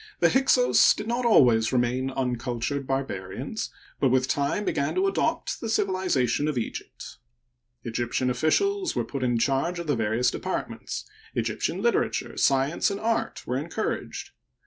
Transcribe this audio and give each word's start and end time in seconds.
—The 0.20 0.28
Hyksos 0.28 0.92
did 0.94 1.08
not 1.08 1.24
always 1.24 1.72
remain 1.72 2.10
uncultured 2.10 2.86
barbarians, 2.86 3.70
but 3.98 4.10
with 4.10 4.28
time 4.28 4.66
began 4.66 4.94
to 4.96 5.06
adopt 5.06 5.58
the 5.62 5.70
civilization 5.70 6.48
of 6.48 6.56
Eg^pt. 6.56 7.16
Egyptian 7.84 8.28
officials 8.28 8.94
were 8.94 9.06
put 9.06 9.22
in 9.22 9.38
charge 9.38 9.78
of 9.78 9.86
the 9.86 9.96
various 9.96 10.30
departments; 10.30 11.06
Egyptian 11.34 11.80
liter 11.80 12.00
ature, 12.04 12.38
science, 12.38 12.90
and 12.90 13.00
art 13.00 13.42
were 13.46 13.56
encouraged. 13.56 14.32